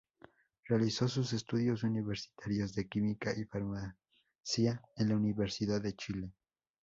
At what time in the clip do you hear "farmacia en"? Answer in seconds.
3.45-5.09